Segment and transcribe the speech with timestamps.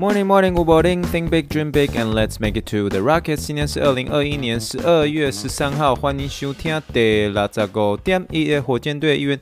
[0.00, 1.02] Morning, morning, good morning.
[1.02, 3.46] Think big, dream big, and let's make it to the rockets.
[3.46, 9.38] 今天是二零二一年十二月十三号，欢迎收听第六十五点一的火箭队一员。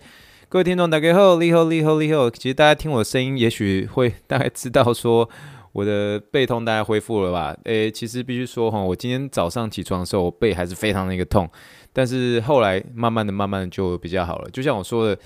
[0.49, 2.29] 各位听众，大家好，你好，你好，你好。
[2.29, 5.31] 其实大家听我的声音，也许会大概知道说
[5.71, 7.57] 我的背痛大概恢复了吧？
[7.63, 11.49] 诶，其实必须说哈，我今天早上起床的时候，我背还是非常的一个痛，
[11.93, 14.51] 但是后来慢慢的、慢慢的就比较好了。
[14.51, 15.17] 就像我说的。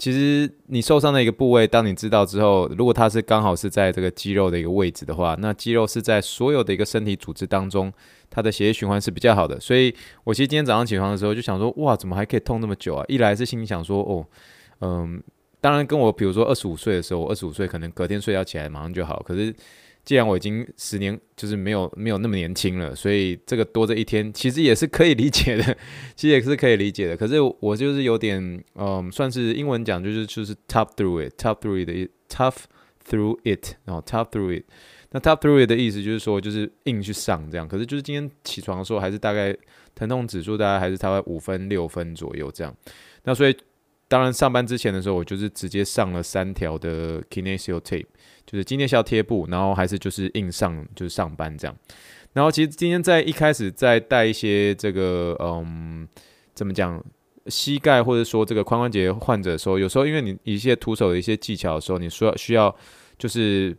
[0.00, 7.92] 其实你受伤的一个部位，当你知道之后，如果它是刚好是在这个肌肉的一个位置的话，那肌肉是在所有的一个身体组织当中，
[8.30, 9.60] 它的血液循环是比较好的。
[9.60, 9.94] 所以
[10.24, 13.04] 我其实今天早上起床的时候就想说，哇，怎么还可以痛那么久啊？
[13.08, 14.26] 一来是心里想说，哦，
[14.80, 15.22] 嗯，
[15.60, 19.54] 当然跟我比如说二十五岁的时候，我二十五岁可能隔天睡觉起来马上就好，可是。
[20.04, 25.62] 既然我已经十年就是没有没有那么年轻了，所以这个多这一天其实也是可以理解的，
[26.16, 27.16] 其实也是可以理解的。
[27.16, 32.56] 可是我就是有点，嗯，算是英文讲就是就是 tough through it，tough through it，tough
[33.08, 34.64] through it，然后 tough through it。
[35.10, 37.68] 那 tough through it 的意思就是说就是硬去上这样。
[37.68, 39.56] 可是就是今天起床的时候还是大概
[39.94, 42.74] 疼痛指数大概还是大概五分六分左右这样。
[43.24, 43.56] 那所以。
[44.10, 48.06] 当然，上班之前的时候，我就是直接上了三条的 Kinesio Tape，
[48.44, 51.76] 就是肌内效贴布，然后还是就是硬上，就是上班这样。
[52.32, 56.08] 然后其实今天在一开始在带一些这个，嗯，
[56.54, 57.00] 怎么讲，
[57.46, 62.74] 膝盖或者说这个髋关节患者的时候，有时候因为你一些徒手的一些技巧的时候，你需要需要
[63.16, 63.76] 就是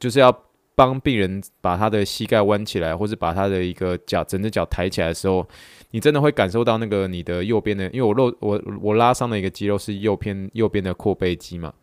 [0.00, 0.36] 就是要
[0.80, 5.46] 帮病人把他的膝盖弯起来，或者把他的一个脚整只脚抬起来的时候。
[5.92, 11.74] 你真的会感受到那个你的右边的，因为我肉我我拉伤的一个肌肉是右边右边的阔背肌嘛，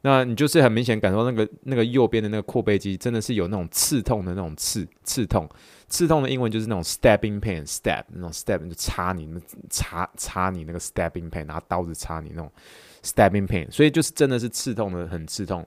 [0.00, 5.48] 那你就是很明显感受到那个那个右边的那个阔背肌真的是有那种刺痛的那种刺刺痛，
[5.86, 9.40] 刺痛的英文就是那种 stabbing pain，stab 那种 stab 就插你那，
[9.70, 12.50] 插插你那个 stabbing pain，拿刀子插你那种
[13.04, 15.64] stabbing pain，所以就是真的是刺痛的很刺痛。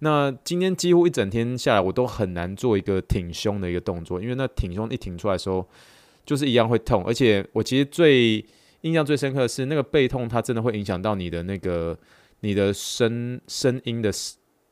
[0.00, 5.68] 那今天几乎一整天下来，我都很难做一个挺胸的一个动作，因为那挺胸一挺出来的时候。
[6.26, 8.44] 就是一样会痛，而且我其实最
[8.82, 11.98] 印象最深刻的是那个背痛，它真的会影响到你的那个
[12.40, 14.12] 你的声声音的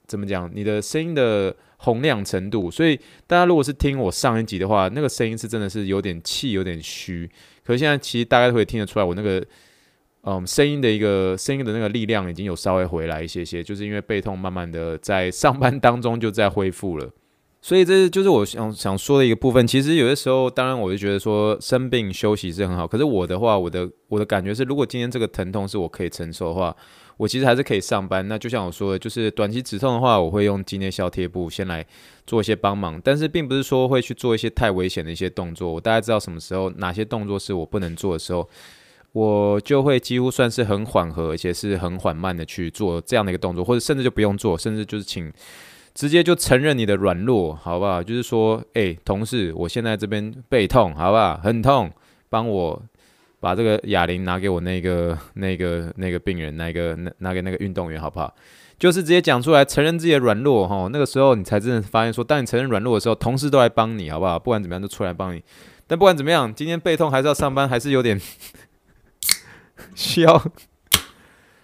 [0.06, 2.70] 怎么讲，你的声音的洪亮程度。
[2.70, 2.94] 所以
[3.26, 7.26] 大家如果是听我上一集的话，那个声音是真的是有点气，有点虚。
[7.64, 9.42] 可是现在其实大家都会听得出来，我那个
[10.28, 17.08] 嗯声音的一个声音的那个力量已经有稍微回来一些些，就是因为背痛慢慢的在上班当中就在恢复了。
[17.62, 19.66] 所以这就是我想想说的一个部分。
[19.66, 22.86] 其实有些时候，当然我就觉得说生病休息是很好。
[22.86, 26.76] 可是我的话，我的我的感觉是，如果今天这个疼痛是我可以承受的话，
[27.16, 28.26] 我其实还是可以上班。
[28.28, 31.84] 那就像我说的，就是短期止痛的话，我会用肌内效贴布先来
[32.24, 33.00] 做一些帮忙。
[33.02, 35.72] 但是并不是说会去做一些太危险的一些动作。
[35.72, 38.48] 我大概知道什么时候哪些动作是我不能做的时候，
[39.16, 45.32] 我就会几乎算是很缓和，而且是很缓慢的去做这样的一个动作，或者甚至就不用做，甚至就是请。
[45.94, 48.02] 直接就承认你的软弱，好不好？
[48.02, 51.40] 就是说，哎、同事，我现在这边背痛，好不好？
[51.42, 51.90] 很痛，
[52.28, 52.82] 帮我
[53.40, 58.30] 把这个哑铃拿给我那个、那个、那个病人，那个、拿拿给那个运动员，好不好？
[58.78, 64.38] 就是直接讲出来，承认自己的软弱，哈，那个时候你才真的发现说，当你承认软弱的时候，同事都来帮你，好不好？
[64.38, 65.42] 不管怎么样，都出来帮你。
[65.86, 68.20] 但不管怎么样，今天背痛还是要上班，还是有点
[69.94, 70.42] 需要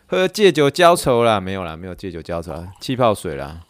[0.07, 3.63] 喝借酒浇愁啦，没有啦，没有借酒浇愁，气泡水啦。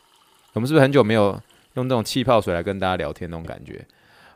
[0.52, 1.40] 我们是不是很久没有
[1.74, 3.86] 用这种气泡水来跟大家聊天那种感觉？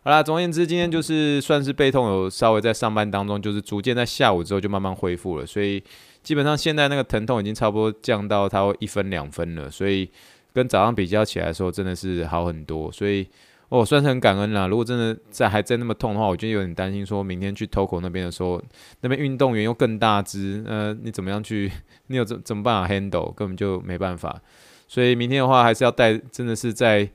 [0.02, 5.82] 好啦，总而言之，今天就是算是背痛有稍微在上班当中，就是逐渐在下午之后就慢慢恢复了，所以
[6.22, 10.08] 基本上现在那个疼痛已经差不多降到它会一分两分了，所以
[10.54, 13.26] 跟早上比较起来的时候真的是好很多，所以
[13.68, 14.66] 哦算是很感恩啦。
[14.66, 18.62] 如果真的在还真那么痛的话，我就有点担心，说明天去 Toko 那边的时候，
[19.00, 21.70] 那边运动员又更大只，呃，你怎么样去？
[22.08, 23.32] 你有怎怎么办法 handle？
[23.32, 24.40] 根本就没办法。
[24.88, 27.10] 所以明天的话，还是要带，真的是在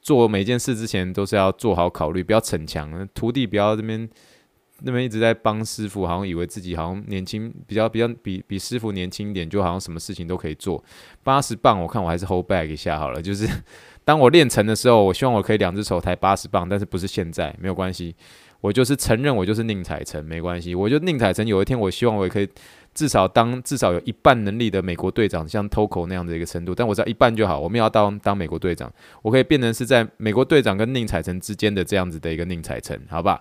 [0.00, 3.08] 做每件事之前，都是要做好考虑，不要逞强。
[3.12, 4.08] 徒弟不要这边
[4.84, 10.82] 那边一直在帮师傅，好像以为自己好像年轻，比较比较比比师傅年轻一点，就好像什么事情都可以做。
[11.22, 13.20] 八十磅，我看我还是 hold back 一下好了。
[13.20, 13.48] 就是
[14.04, 18.14] 当我练成的时候，我希望我可以两只手抬八十磅，但是不是现在，没有关系。
[18.60, 20.74] 我就是承认我就是宁采臣，没关系。
[20.74, 22.48] 我就宁采臣，有一天我希望我也可以。
[22.94, 27.58] 至少当至少有一半能力的美国队长，像 TOCO 那样的一个程度，但我只要一半就好。
[27.58, 28.92] 我们要当当美国队长，
[29.22, 33.40] 我可以变成是在美国队长跟宁采臣之间的这样子的一个宁采臣，好吧？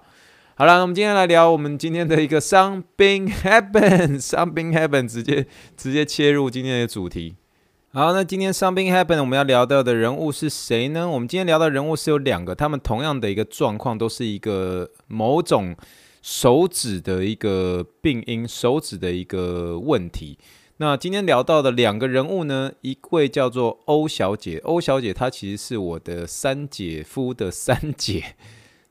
[0.61, 7.33] 好了，我们今天来聊我们今天的一个 Something Happened，Something Happened，直接直接切入今天的主题。
[7.93, 11.09] 好，那今天 something happen，我们要聊到的人物是谁呢？
[11.09, 15.75] 我们今天聊到的人物是有两个，他们同样的一个状况，都是一个某种
[16.21, 20.37] 手指的一个病因，手指的一个问题。
[20.77, 28.35] 那今天聊到的两个人物呢，一位叫做欧小姐，欧小姐她其实是我的三姐夫的三姐。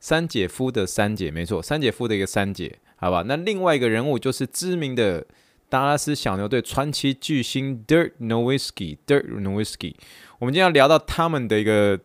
[0.01, 3.23] 三姐夫的三姐，没错，三姐夫的一个三姐，好吧。
[3.27, 5.25] 那另外一个人物就是知名的
[5.69, 9.93] 达拉斯小牛队传奇巨星 Dirk Nowitzki，Dirk Nowitzki。
[10.39, 11.99] 我们今天要聊到他们的一个，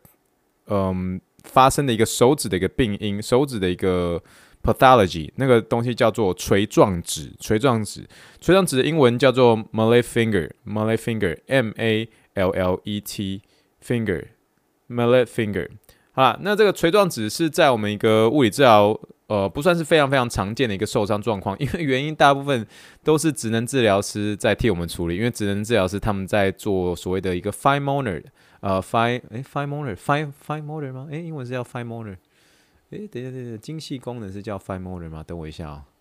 [0.67, 4.23] 嗯，发生的一个手指的一个病因，手指的一个
[4.63, 8.07] pathology，那个东西叫做锤状指，锤状指，
[8.43, 13.41] 锤状指的英文叫做 Mallet finger，Mallet finger，M A L L E T
[13.83, 15.71] finger，Mallet finger。
[16.17, 22.67] 啊，那这个锤状指是在我们一个物理治疗，呃，不算是非常非常常见的一个受伤状况， 因为原因大部分
[23.05, 28.23] 都是职能治疗师在替我们处理，因为职能治疗师他们在做所谓的一个 fine motor，
[28.61, 31.07] 呃，fine，诶，fine motor，fine fine motor 吗？
[31.11, 32.17] 诶，英文是叫 fine motor，
[32.91, 35.23] 诶，等一下等一下，精细功能是叫 fine motor 吗？
[35.27, 35.96] 等我一下啊、哦。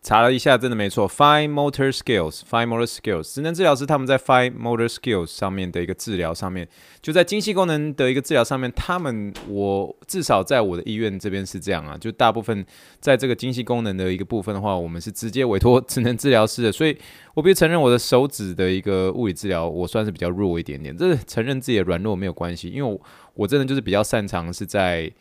[0.00, 1.08] 查了一下，真的没错。
[1.08, 6.66] Fine motor skills，fine motor skills，职能治疗师他们在 fine motor skills 上面的一个治疗上面，
[7.02, 12.64] 就在精细功能的一个治疗上面，他们我至少在我的医院这边是这样啊，就大部分
[13.00, 16.96] 在这个精细功能的一个部分的话，我们是直接委托职能治疗师的，所以
[17.34, 20.96] 我必须承认我的手指的一个物理治疗，我算是比较弱一点点。
[20.96, 22.98] 这承认自己的软弱没有关系，因为我
[23.34, 25.12] 我真的就是比较擅长是在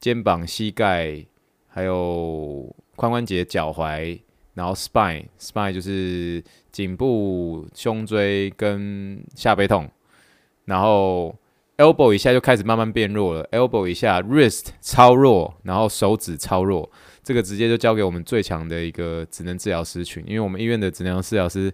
[0.00, 1.24] 肩膀、膝盖
[1.68, 2.74] 还有。
[2.96, 4.20] 髋关节、脚踝，
[4.54, 9.90] 然后 spine，spine 就是颈部、胸椎跟下背痛，
[10.64, 11.34] 然后
[11.78, 16.90] elbow 一下就开始慢慢变弱了，elbow 一下 wrist 超弱，然后手指超弱，
[17.22, 21.72] 这个直接就交给我们最强的一个职能治疗师群，因为我们医院的职能治疗师。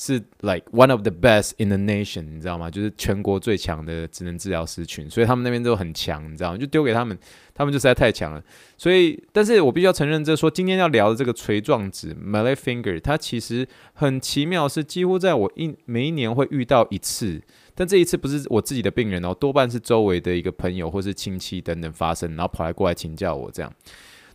[0.00, 2.70] 是 like one of the best in the nation，你知道吗？
[2.70, 6.56] 就是全国最强的职能治疗师群，所以他们那边都很强，你知道吗？
[6.56, 7.18] 就丢给他们，
[7.52, 8.40] 他们就实在太强了。
[8.76, 17.42] 所以，但是我必须要承认，这说今天要聊的这个锤状指 （mallet finger），它其实很奇妙，是几乎在我一每一年会遇到一次，
[17.74, 23.72] 但这一次不是我自己的病人哦，多半是周围的一个朋友或是亲戚等等发生，然后跑来过来请教我这样。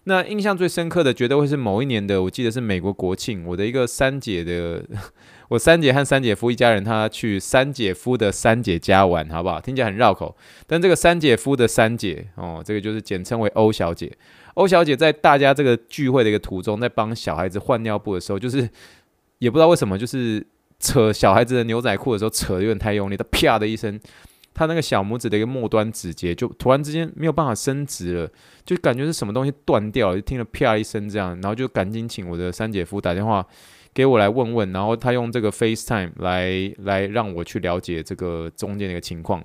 [0.06, 4.83] 那印象最深刻的，绝对会是某一年的，我记得是美国国庆，我的一个三姐的。
[5.54, 9.62] 我三姐和三姐夫一家人，他去三姐夫的三姐家玩，好不好？
[9.62, 10.36] 听起来很绕口，
[10.66, 14.12] 但这个三姐夫的三姐哦，这个就是简称为欧小姐。
[14.56, 18.68] 欧小姐在大家这个聚会的一个途中，在帮小孩子换尿布的时候，就是
[19.38, 20.44] 也不知道为什么，就是
[20.80, 24.00] 扯小孩子的牛仔裤的时候，扯得有点太用力，他啪的一声，
[24.56, 28.30] 他那个小拇指的一个末端指节就突然之间没有办法伸直了，
[28.66, 33.46] 就感觉是什么东西断掉了，就听了啪一声这样，然后就赶紧请我的三姐夫打电话。
[33.94, 39.44] 给我来问问，然后他用这个 FaceTime 来来让我去了解这个中间的一个情况。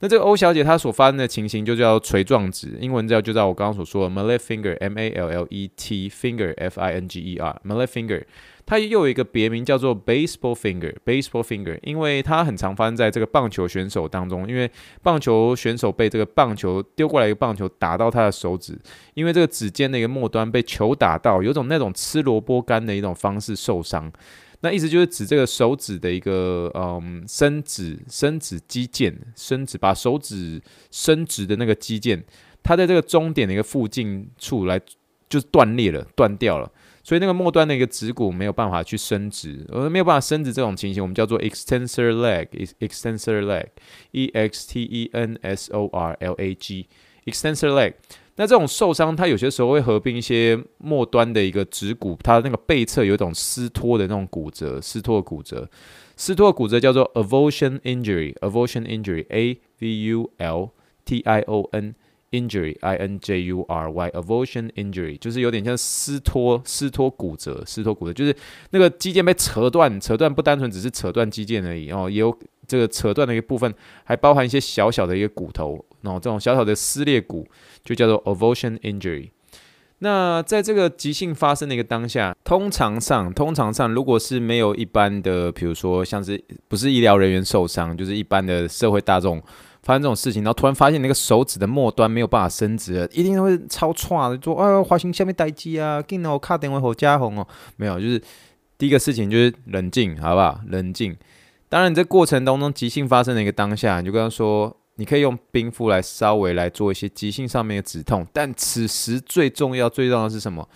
[0.00, 8.24] 那这个欧小姐她所发生的情形就叫锤状指，英文叫就叫我刚刚所说的 Mallet finger，M A L L E T finger，F I N G E R，Mallet finger。
[8.64, 14.70] 它又有一个别名叫做 baseball finger，baseball finger，因为它很常发生在这个棒球选手当中，因为
[15.02, 18.78] 棒球选手被这个棒球丢过来一个棒球打到他的手指，
[19.14, 24.12] 因为这个指尖的一个末端被球打到，有种那种吃萝卜干的一种方式受伤，
[24.60, 32.22] 那意思就是指这个手指的一个嗯伸指伸指肌腱伸指把手指伸直的那个肌腱，
[32.62, 34.80] 它在这个中点的一个附近处来
[35.28, 36.70] 就是断裂了，断掉了。
[37.04, 47.94] 所以那个末端的一个指骨没有办法去伸直，而没有办法伸直这种情形，我们叫做 extensor leg，extensor leg，e x t e n s o r l a g，extensor leg。
[48.38, 55.68] 那这种受伤，它有些时候会合并一些末端的一个指骨，它那个背侧有一种撕脱的那种骨折，撕脱骨折，
[56.16, 60.70] 撕脱骨折叫做 avulsion injury，avulsion injury，a v u l
[61.04, 61.94] t i o n。
[62.30, 68.36] Injury, I N J U R Y, avulsion injury，就是有点像撕脱、撕脱骨折、撕脱骨折，就是
[68.68, 77.44] 那个肌腱被扯断，扯断不单纯只是扯断肌腱而已哦，也有这个扯断的一个部分，还包含一些小小的一个骨头，然后这种小小的撕裂骨
[77.82, 79.30] 就叫做 avulsion injury。
[80.00, 89.42] 那在这个急性发生的一个当下，通常上，通常上，如果是没有一般的，比如说像是不是医疗人员受伤，就是一般的社会大众。
[89.80, 97.46] 发生这种事情，然后突然发现那个手指的末端没有办法伸直了，一定会超错的，说啊，滑行下面待机啊，给我卡电话和家红哦，
[97.76, 98.20] 没有，就是
[98.76, 100.60] 第一个事情就是冷静，好不好？
[100.66, 101.16] 冷静。
[101.68, 108.26] 当然，你在过程当中急性发生的一个当下，你就跟他说，你可以用冰敷来稍微来做一些急性上面的止痛。
[108.32, 110.68] 但此时最重要、最重要的是什么？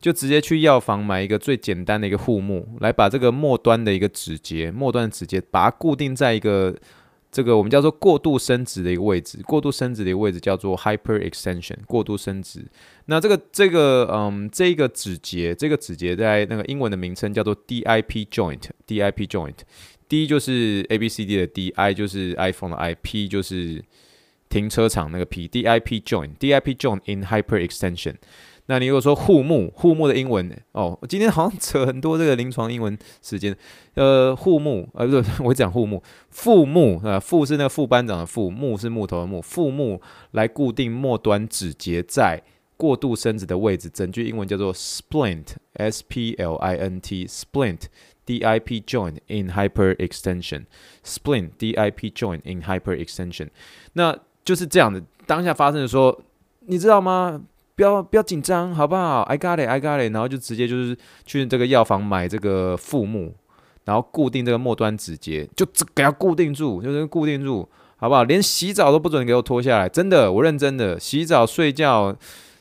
[0.00, 6.72] 就直接去药房买一个最简单的一个护木，来把这个末端的一个指节、末端的指节，把它固定在一个
[7.32, 9.40] 这个我们叫做过度伸直的一个位置。
[9.42, 12.64] 过度伸直的一个位置叫做 hyperextension，过度伸直。
[13.06, 19.56] 那这个这个嗯，这个指节，这个指节在那个英文的名称叫做 DIP joint，DIP joint
[20.08, 23.84] D 就是 A B C D 的 D，I 就是 iPhone 的 I，P 就是
[24.48, 28.14] 停车场那个 P，D I P Join，D I P Join in hyperextension。
[28.70, 33.56] 那你如果说护木，护木的英文哦，我今天好像扯很多这个临床英文时间。
[33.94, 42.42] 呃，护木，呃，不是， 我讲护木，副木啊，副是那个副班长的副，木是木头的木，副木来固定末端指节在
[42.76, 43.88] 过度伸直的位置。
[43.88, 47.84] 整句英文叫做 splint，s p l i n t，splint
[48.28, 53.48] DIP joint in hyperextension，splint d i p joint in hyperextension。
[53.94, 56.20] 那就是这样的，当下发生的时候，
[56.66, 57.40] 你知道吗？
[57.74, 60.12] 不要不要紧张，好不好？I got it, I got it。
[60.12, 60.94] 然后就直接就是
[61.24, 63.32] 去这个药房买这个副木，
[63.84, 67.66] 然后固定这个末端指节，就给它固定住，就是固定住，
[67.96, 68.24] 好不好？
[68.24, 71.00] 连洗澡都不准给我脱下来，真的，我认真的。
[71.00, 72.14] 洗澡、睡觉、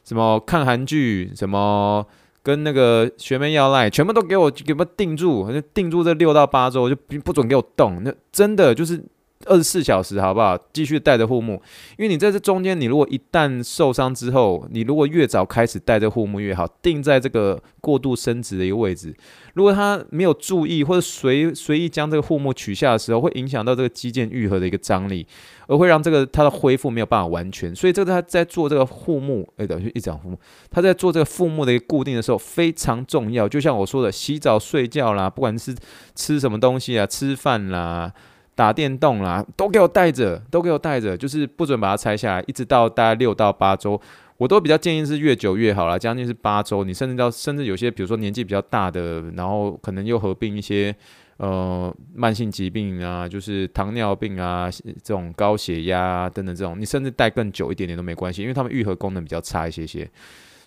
[0.04, 2.06] 什么看韩剧、什么
[2.48, 8.02] 跟那个学妹要赖，全部都给我给我定住，定住这六到八周，就不准给我动。
[8.06, 9.04] 那真的就是。
[9.46, 10.58] 二十四小时，好不好？
[10.74, 11.62] 继续带着护木，
[11.98, 19.16] 因为你在这中间，你如果一旦受伤之后，你如果越早开始带着护木越好，定在这个过度伸直的一个位置。
[19.54, 25.26] 如果他没有注意，或者随随意将这个护木取下的时候，会影响到这个肌腱愈合的一个张力，
[25.68, 27.76] 而会让这个它的恢复没有办法完全。
[27.76, 30.40] 所以这个他在做这个护木，哎，等于一讲护木，
[30.70, 33.48] 他在做这个护木的一个固定的时候非常重要。
[33.48, 35.76] 就像我说的，洗澡、睡觉啦，不管是
[36.16, 38.12] 吃什么东西啊，吃饭啦。
[38.58, 44.02] 打电动啦，都给我带着，都给我带着，就是不准把它拆下来，一直到大概六到八周，
[44.38, 50.96] 我都比较建议是越久越好啦，将近是八周，你甚至到甚至有些，比如说年纪比较大的，然后可能又合并一些
[51.38, 54.68] 呃慢性疾病啊，就是糖尿病啊，
[55.04, 60.10] 这种高血压等等这种，你甚至带更久一点点都没关系，因为他们愈合功能比较差一些些，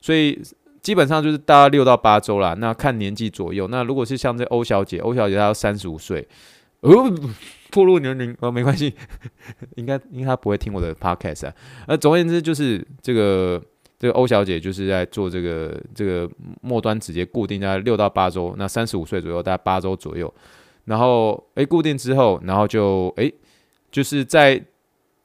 [0.00, 0.40] 所以
[0.80, 6.25] 基本上就是大概六到八周啦，那看年纪左右，那如果是像这欧小姐，欧小姐她要三十五岁，
[6.80, 7.12] 哦。
[7.72, 8.92] 暴露年龄哦，没关系，
[9.76, 11.54] 应该应该他不会听我的 podcast 啊。
[11.87, 13.62] 呃，总而言之，就是这个
[13.96, 16.28] 这个欧小姐就是在做这个这个
[16.62, 20.34] 末端直接固定在六到八周，那三十五岁左右，大概八周左右。
[20.87, 23.32] 然后诶，固定之后，然后就诶，
[23.92, 24.60] 就是在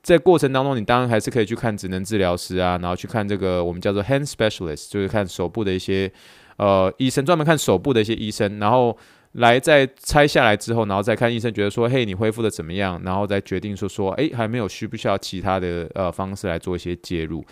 [0.03, 6.11] 在过程当中，你当然还是可以去看职能治疗师啊，然后去看这个我们叫做 hand specialist，就是看手部的一些
[6.57, 8.95] 呃医生，专门看手部的一些医生，然后。
[9.35, 13.01] 来，再拆下来之后，然后再看医生觉得说，嘿，你恢复的怎么样？
[13.03, 17.43] 然后再决定说说，哎，还没有需不需要其他的呃方式来做一些介入。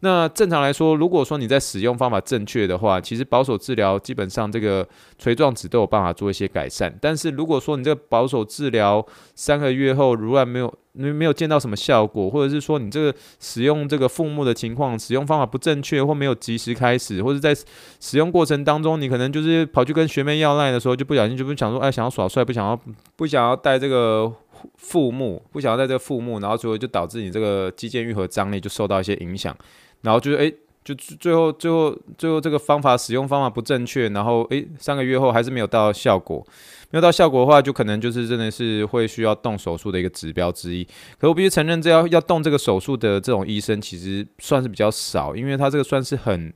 [0.00, 4.86] 那正常来说，如果说你在使用方法正确的话，其实保守治疗基本上这个
[5.18, 6.96] 锤状指都有办法做一些改善。
[7.00, 17.52] 但是如果说你这个保守治疗三个月后如然没有没没有见到什么效果，或者是说你这个使用这个副木的情况，使用方法不正确或没有及时开始，或者在
[18.00, 22.80] 使用过程当中，你可能就是跑去跟学妹要赖的时候，就不小心就不想说，哎，想要耍帅，不想要
[23.16, 24.32] 不想要带这个
[24.76, 29.56] 副木，不想要在这个副木，然后最后就导致你这个肌腱愈合张力就受到一些影响。
[30.02, 30.52] 然后就是哎，
[30.84, 36.46] 就最后最后最后这个方法使用方法不正确，然后哎，三个月后还是没有到效果，
[36.90, 40.86] 没有到效果的话，就可能就是真的是会需要动手术的一个指标之一。
[41.18, 46.52] 可我必须承认，这要要动这个手术的这种医生其实算是比较少，因为他这个算是很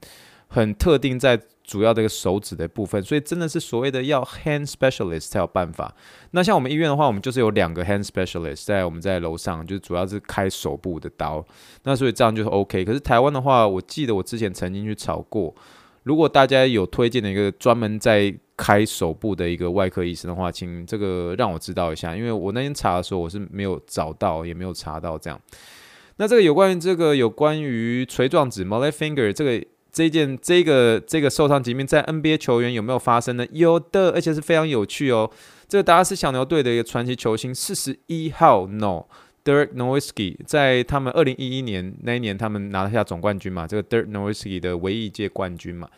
[0.49, 1.41] 很特定在。
[1.73, 5.95] 主要这个手指的部分，所以真的是所谓的要 hand specialist 才有办法。
[6.33, 11.43] 那像我们医院的话，我们就是有两个 hand specialist 在我们在楼上，就是主要是开手部的刀。
[11.85, 12.85] 那所以这样就是 OK。
[12.85, 15.55] 可是台湾的话，我记得我之前曾经去炒过，
[16.03, 25.41] 如果大家有推荐的一个专门在开手部的一个外科医生的话，请这个让我知道一下，因为我那天查的时候我是没有找到，也没有查到这样。
[26.19, 29.67] 那这个有关于这个有关于锤状指 Mallet finger 这个。
[29.93, 33.47] 这件这个这个受伤疾病在 NBA 球员有没有发生呢？
[33.53, 35.31] 有的，而且是非常有趣哦。
[35.69, 39.05] 这个达拉斯小牛队的一个传奇球星，四十一号 No
[39.45, 45.89] Dirk Nowitzki，在他们二零一一年那一年，他们拿了下总冠军嘛，这个 Dirk Nowitzki 的唯一一届冠军嘛。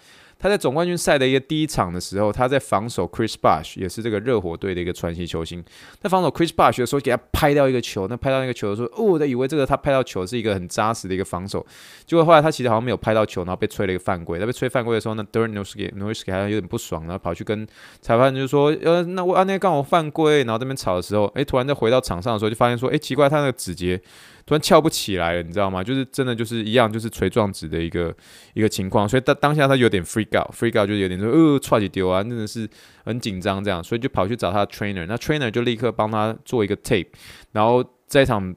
[0.45, 5.65] 他在总冠军赛的一个第一场的时候，他在防守 Chris Bosh，也是这个热火队的一个传奇球星。
[5.99, 11.65] 在防守 Chris Bosh 的时候，给他拍到一个球，那拍到那个球的时候，哦，我以为这个他拍到球是一个很扎实的一个防守，
[12.05, 14.39] 结果后来他其实好像没有拍到球，然后被吹了一个犯规。
[14.39, 17.67] 他被吹犯规的时候那，Dirk Nowitzki 还有点不爽，然后跑去跟
[18.03, 23.99] 裁判就说：“呃，那我啊那刚好犯规。”然后这边吵的时候，诶，突然再回到场上的时候，就发现说：“诶，奇怪，他那个指节。”
[24.47, 25.83] 突然翘不起来了，你知道吗？
[25.83, 28.15] 就是真的就是一样，就是锤状指的一个
[28.55, 32.69] 一个情况，所以当当下他有点 freak out，freak out 就有点说呃，踹起丢啊，真的是
[33.05, 37.09] 很紧张这样，所以就跑去找他的 trainer，那 trainer 就立刻帮他做一个 tape，
[37.53, 38.55] 然后在场。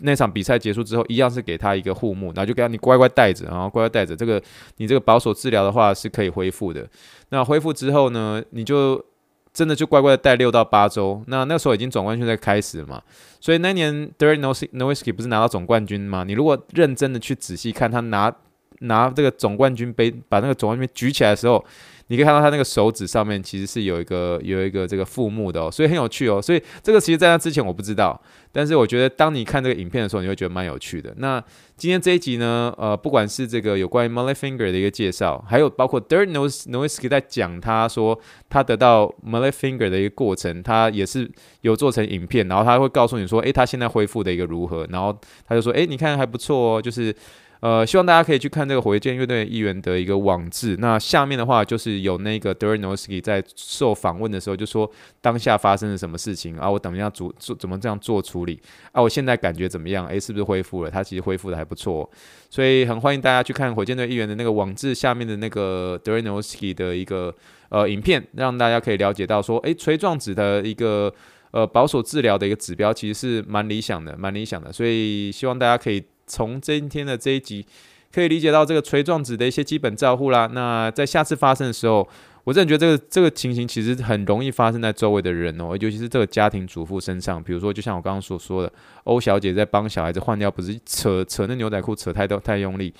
[0.00, 4.40] 那场比赛结束之后，一样是给他一个护目，然后就给他你乖乖带着，然后乖乖带着这个，
[4.76, 6.88] 你这个保守治疗的话是可以恢复的。
[7.30, 9.04] 那恢复之后呢，你就
[9.52, 11.22] 真的就乖乖的待六到八周。
[11.26, 13.02] 那那时候已经总冠军在开始了嘛，
[13.40, 16.24] 所以那年 Dirk Nowitzki 不是拿到总冠军吗？
[16.24, 18.32] 你如果认真的去仔细看他拿
[18.80, 21.64] 拿这个总冠军杯，把那个总冠军举起来的时候。
[22.10, 26.40] 你可以看到他那个手指上面其实是有一个有一个这个副目的哦，所以很有趣哦。
[26.40, 28.18] 所以这个其实在那之前我不知道，
[28.50, 31.12] 但是我觉得当你看这个影片的时候，你会觉得蛮有趣的。
[31.18, 31.38] 那
[31.76, 38.18] 今天这一集呢，呃，不管是这个有关于 Molly Finger 的一个介绍，还有包括 Dirt Nowitzki 在讲他说
[38.48, 41.30] 他得到 Molly Finger 的一个过程，他也是
[41.60, 45.14] 有做成影片，然后他会告诉你说，诶，他现在恢复的一个如何，然后
[45.46, 47.14] 他就说，诶，你看还不错哦，就是。
[47.60, 50.76] 呃，希望大家可以去看这个火箭乐队议员的一个网志。
[50.78, 54.88] 那下面的话就是有那个 Dirk Nowitzki 在受访问的时候就说
[55.20, 58.60] 当下发生了什么事情啊，我等一下做做怎么这样做处理
[58.92, 60.06] 啊，我现在感觉怎么样？
[60.06, 60.90] 诶，是不是恢复了？
[60.90, 62.08] 他其实恢复的还不错，
[62.48, 67.34] 所以很欢迎大家去看火箭队议员的那个网志下面的那个 Dirk Nowitzki 的一个
[67.70, 71.12] 呃影片，让大家可以了解到说，诶，锤状指的一个
[71.50, 76.04] 呃保守治疗的一个指标其实是蛮理想的，蛮理想的，所以希望大家可以。
[76.28, 77.66] 从今天的这一集，
[78.12, 80.46] 可以理解到这个锤状指的一些基本照护啦。
[80.52, 82.08] 那在下次发生的时候，
[82.44, 87.42] 我真的觉得这个这个情形其实很容易发生在周围的人哦，尤其是这个家庭主妇身上。
[87.42, 88.72] 比如说，就像我刚刚所说的，
[89.04, 92.94] 欧小姐在帮小孩子换尿，不是扯扯那牛仔裤扯太多太用力。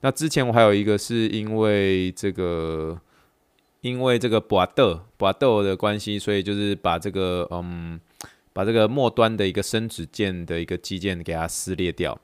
[0.00, 2.98] 那之前我还有一个是因为这个，
[3.82, 8.00] 因为这个拔豆拔豆的关系，所以就是把这个嗯，
[8.54, 12.18] 把这个末端的一个生殖腱的一个肌腱给它撕裂掉。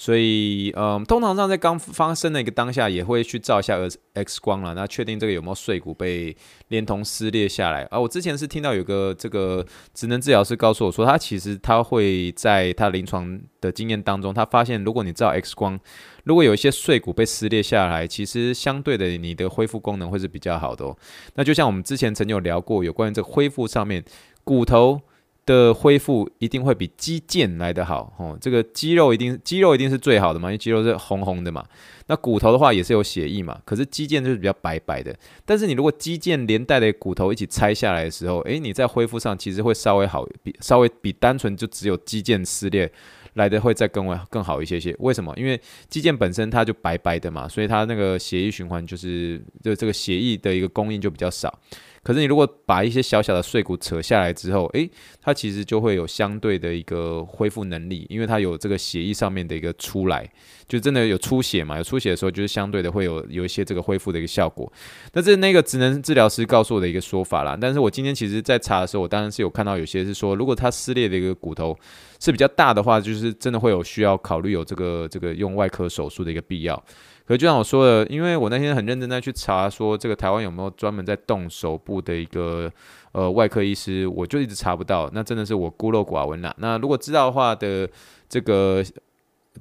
[0.00, 3.76] 所以，嗯，通常上在刚发生的一个当下，也会去照一下
[4.14, 6.36] X 光了，那确定这个有没有碎骨被
[6.68, 7.82] 连同撕裂下来。
[7.90, 15.76] 啊，我之前是听到有个这个职能治疗师告诉我说，他其实他会在他临床的经验当中，他发现如果你照 X 光，
[16.22, 20.96] 如果有一些碎骨被撕裂下来，其实相对的你的恢复功能会是比较好的哦。
[21.34, 24.04] 那就像我们之前曾经有聊过，有关于这个恢复上面
[24.44, 25.00] 骨头。
[25.48, 31.64] 的恢复一定会比肌腱来得好哦，这个肌肉一定肌肉一定是最好的嘛，因为肌肉是红红的嘛。
[32.06, 35.14] 那骨头的话也是有血液嘛，可是肌腱就是比较白白的。
[35.46, 42.90] 但是你如果肌腱连带的骨头一起拆下来的时候，诶，你在恢复上其实会稍微好，比稍微比单纯就只有肌腱撕裂
[43.34, 44.94] 来的会再更为更好一些些。
[44.98, 45.32] 为什么？
[45.36, 51.58] 因为肌腱本身它就白白的嘛，所以它那个血液循环就是就这个血液的一个供应就比较少。
[52.02, 54.88] 可是你如果把一些小小的碎骨扯下来之后，诶，
[55.20, 60.28] 它其实就会有相对的一个恢复能力，因为它有这个血液上面的一个出来，
[60.66, 64.70] 就真的有出血嘛，有出血的时候，就是相对的会有有一些这个恢复的一个效果。
[65.12, 67.56] 那这是那个职能治疗师告诉我的一个说法啦。
[67.60, 71.76] 但是我今天其实在查的时候，我当然是有看到有些是说，如果它撕裂的一个骨头
[72.20, 76.82] 是比较大的话，就是真的会有需要考虑有这个这个用外科手术的一个必要。
[77.28, 82.72] 可就像我说的，因为我那天很认真在去查，说这个台湾有没有专门在动手部的一个
[83.12, 85.10] 呃外科医师，我就一直查不到。
[85.12, 86.54] 那真的是我孤陋寡闻啦。
[86.56, 87.86] 那如果知道的话的
[88.30, 88.82] 这个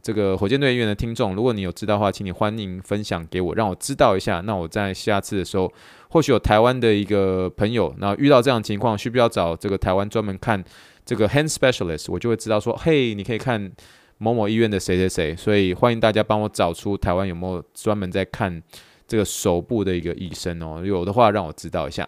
[0.01, 4.39] 这个火箭队医院的听众，如果你有知道的话，请你欢迎分享给我，让我知道一下。
[4.39, 5.69] 那我在下次的时候，
[6.09, 10.63] 或许有台湾的一个朋友，那遇到这样的情况，需不需要找这个台湾专门看
[11.05, 13.69] 这个 hand specialist，我就会知道说，嘿，你可以看。
[14.17, 18.61] 某某医院的谁谁谁，所以欢迎大家帮我找出台湾有没有专门在看
[19.07, 22.07] 这个手部的一个医生哦，有的话让我知道一下，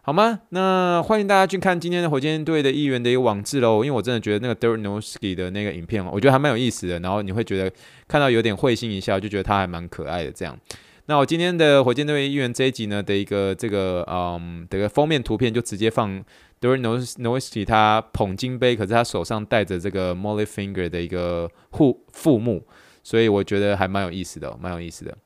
[0.00, 0.40] 好吗？
[0.48, 7.70] 那欢迎大家去看今天的火箭队的议员的一个网志喽，因为我真的觉得那个 Dernowski 的那个影片，我觉得还蛮有意思的，然后你会觉得
[8.08, 10.58] 看到有点会心一笑，就觉得他还蛮可爱的这样。
[11.06, 16.24] 那我今天的火箭队议员这一集呢的一个这个嗯这个封面图片就直接放。
[16.62, 22.64] Dirk Nowitzki 他捧金杯，可是他手上戴着这个 Molly Finger 的一个护护目，
[23.02, 25.18] 所以我觉得还蛮有意思的，蛮有意思的。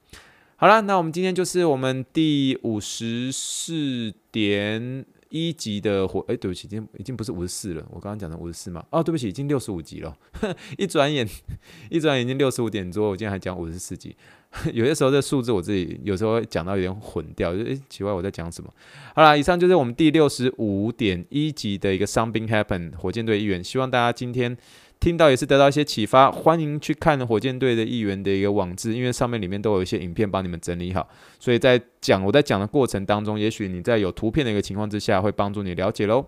[0.57, 10.17] 好了，那我们今天就是我们第五十四点一级的火，哎，对不起，已经已经不是五十四了，我刚刚讲的五十四嘛，哦，对不起，已经六十五级了，
[10.79, 11.27] 一转眼，
[11.91, 14.15] 一转眼已经六十五点多，我今天还讲五十四级。
[14.73, 18.73] 有些时候这数字我自己有时候讲到有点混掉，就诶奇怪我在讲什么。
[19.15, 24.57] 好啦，以上就是我们第六十五点一级的一个伤兵 Happen 火箭队一员，希望大家今天
[24.99, 26.31] 听到也是得到一些启发。
[26.31, 36.27] 欢迎去看火箭队的议员的一个网志，因为上面里面都有一些影片帮你们整理好，所以在讲我在讲的过程当中，也许你在有图片的一个情况之下，会帮助你了解喽。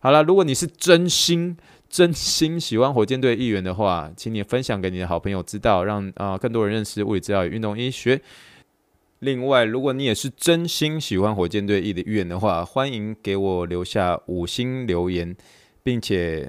[0.00, 1.56] 好了，如果你是真心
[1.88, 8.20] 真心喜欢火箭队议员的话，请你分享给你的好朋友知道，让啊、更多人认识物理治疗与运动医学。
[9.20, 15.34] 另外，如果你也是真心喜欢火箭队议的议员的话，欢迎给我留下五星留言，
[15.82, 16.48] 并且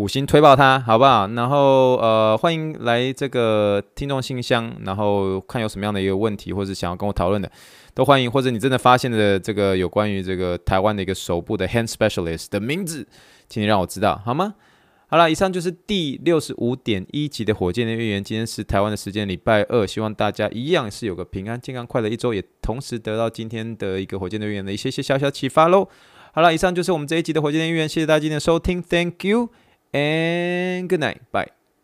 [0.00, 1.26] 五星推爆他，好不好？
[1.28, 7.52] 然后呃，欢迎来这个听众信箱，然后看有什么样的一个问题，或者想要跟我讨论的，
[7.92, 8.30] 都欢迎。
[8.30, 13.06] 或者你真的发现了这个有关于这个台湾的一个手部的 hand specialist 的名字，
[13.46, 14.54] 请你让我知道，好吗？
[15.08, 18.24] 好了，以上就是第六十五点一集的火箭的预言。
[18.24, 25.86] 今天是台湾的时间，礼拜二，希望大家一样是有个平安、健康、快乐一周，也同时得到今天的一个火箭的预言的一些些小小启发喽。
[26.32, 29.50] 好了，以上就是我们这一集的火箭的预言，谢谢大家今天的收听，Thank you
[29.92, 31.30] and good night.
[31.32, 31.59] Bye.